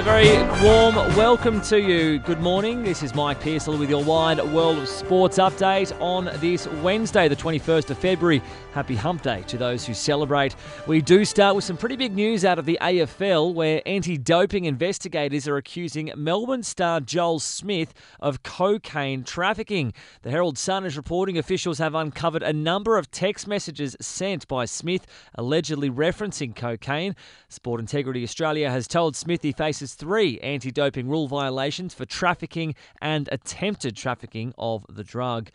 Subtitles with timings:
[0.00, 2.18] a very warm welcome to you.
[2.20, 2.82] Good morning.
[2.82, 7.36] This is Mike Pearsall with your wide world of sports update on this Wednesday, the
[7.36, 8.40] 21st of February.
[8.72, 10.54] Happy hump day to those who celebrate.
[10.86, 14.64] We do start with some pretty big news out of the AFL, where anti doping
[14.64, 19.92] investigators are accusing Melbourne star Joel Smith of cocaine trafficking.
[20.22, 24.64] The Herald Sun is reporting officials have uncovered a number of text messages sent by
[24.64, 27.16] Smith allegedly referencing cocaine.
[27.48, 32.74] Sport Integrity Australia has told Smith he faces three anti doping rule violations for trafficking
[33.00, 35.50] and attempted trafficking of the drug.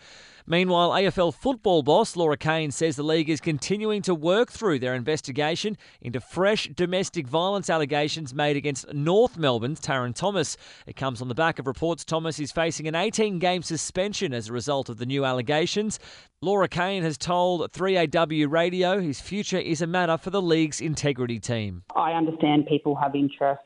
[0.47, 4.93] Meanwhile, AFL football boss Laura Kane says the league is continuing to work through their
[4.93, 10.55] investigation into fresh domestic violence allegations made against North Melbourne's Tarryn Thomas.
[10.85, 14.49] It comes on the back of reports Thomas is facing an 18 game suspension as
[14.49, 15.99] a result of the new allegations.
[16.41, 21.39] Laura Kane has told 3AW Radio his future is a matter for the league's integrity
[21.39, 21.81] team.
[21.95, 23.61] I understand people have interest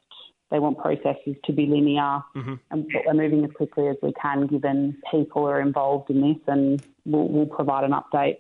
[0.51, 2.55] they want processes to be linear, mm-hmm.
[2.71, 6.81] and we're moving as quickly as we can, given people are involved in this, and
[7.05, 8.37] we'll, we'll provide an update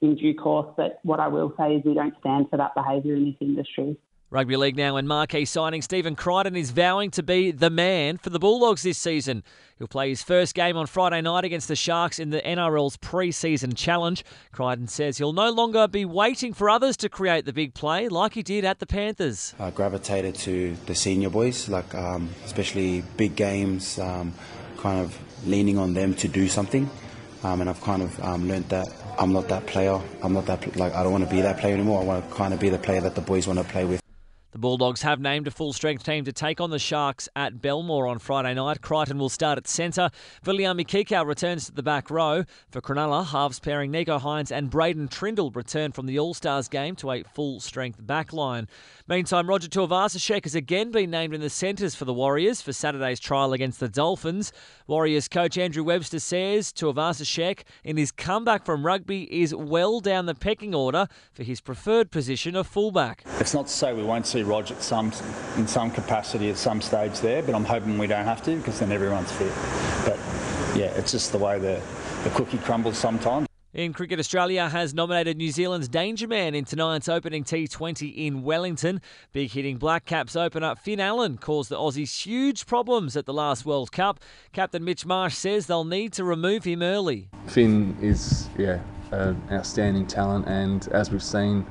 [0.00, 0.72] in due course.
[0.76, 3.96] But what I will say is we don't stand for that behaviour in this industry.
[4.34, 8.30] Rugby League now and marquee signing Stephen Crichton is vowing to be the man for
[8.30, 9.44] the Bulldogs this season.
[9.78, 13.76] He'll play his first game on Friday night against the Sharks in the NRL's pre-season
[13.76, 14.24] challenge.
[14.50, 18.34] Crichton says he'll no longer be waiting for others to create the big play like
[18.34, 19.54] he did at the Panthers.
[19.60, 24.34] I gravitated to the senior boys, like um, especially big games, um,
[24.78, 26.90] kind of leaning on them to do something.
[27.44, 30.00] Um, and I've kind of um, learned that I'm not that player.
[30.24, 32.00] I'm not that like I don't want to be that player anymore.
[32.00, 34.03] I want to kind of be the player that the boys want to play with.
[34.54, 38.06] The Bulldogs have named a full strength team to take on the Sharks at Belmore
[38.06, 38.80] on Friday night.
[38.80, 40.10] Crichton will start at centre.
[40.46, 42.44] Viliami Kikau returns to the back row.
[42.70, 46.94] For Cronulla, halves pairing Nicho Hynes and Braydon Trindall return from the All Stars game
[46.96, 48.68] to a full strength back line.
[49.08, 53.18] Meantime, Roger Tuivasa-Sheck has again been named in the centres for the Warriors for Saturday's
[53.18, 54.52] trial against the Dolphins.
[54.86, 60.34] Warriors coach Andrew Webster says Tuivasa-Sheck, in his comeback from rugby, is well down the
[60.34, 63.24] pecking order for his preferred position of fullback.
[63.40, 65.12] It's not to say we won't see Rog at some,
[65.56, 68.78] in some capacity at some stage there, but I'm hoping we don't have to because
[68.78, 69.52] then everyone's fit.
[70.04, 70.18] But
[70.78, 71.80] yeah, it's just the way the,
[72.22, 73.48] the cookie crumbles sometimes.
[73.74, 79.00] In Cricket, Australia has nominated New Zealand's Danger Man in tonight's opening T20 in Wellington.
[79.32, 83.66] Big hitting Black Caps opener Finn Allen caused the Aussies huge problems at the last
[83.66, 84.20] World Cup.
[84.52, 87.28] Captain Mitch Marsh says they'll need to remove him early.
[87.48, 88.78] Finn is, yeah,
[89.10, 91.66] an outstanding talent, and as we've seen,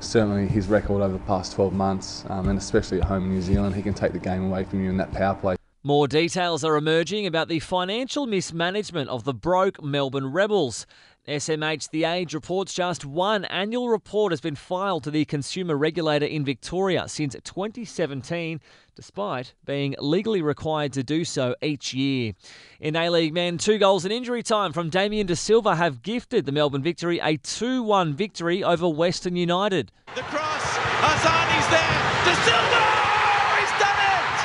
[0.00, 3.42] certainly his record over the past 12 months, um, and especially at home in New
[3.42, 5.56] Zealand, he can take the game away from you in that power play.
[5.82, 10.86] More details are emerging about the financial mismanagement of the broke Melbourne Rebels.
[11.26, 16.26] SMH The Age reports just one annual report has been filed to the consumer regulator
[16.26, 18.60] in Victoria since 2017,
[18.94, 22.34] despite being legally required to do so each year.
[22.78, 26.44] In A League men, two goals in injury time from Damien Da Silva have gifted
[26.44, 29.90] the Melbourne Victory a 2 1 victory over Western United.
[30.14, 32.84] The cross, Arzani's there, Da Silva!
[32.84, 34.36] Oh, he's done it!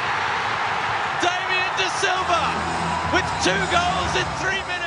[1.28, 2.40] Damien Da Silva
[3.12, 4.79] with two goals in three minutes.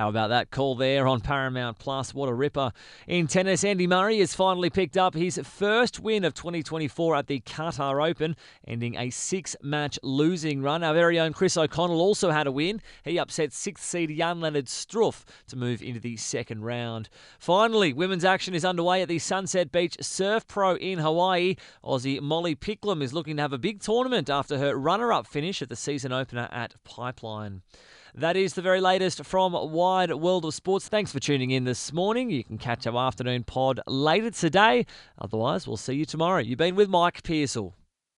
[0.00, 2.14] How about that call there on Paramount Plus?
[2.14, 2.72] What a ripper.
[3.06, 7.40] In tennis, Andy Murray has finally picked up his first win of 2024 at the
[7.40, 8.34] Qatar Open,
[8.66, 10.82] ending a six match losing run.
[10.82, 12.80] Our very own Chris O'Connell also had a win.
[13.04, 17.10] He upset sixth seed Jan-Lennard Struff to move into the second round.
[17.38, 21.56] Finally, women's action is underway at the Sunset Beach Surf Pro in Hawaii.
[21.84, 25.60] Aussie Molly Picklum is looking to have a big tournament after her runner up finish
[25.60, 27.60] at the season opener at Pipeline.
[28.14, 30.88] That is the very latest from Wide World of Sports.
[30.88, 32.30] Thanks for tuning in this morning.
[32.30, 34.86] You can catch our afternoon pod later today.
[35.18, 36.40] Otherwise, we'll see you tomorrow.
[36.40, 37.74] You've been with Mike Pearsall.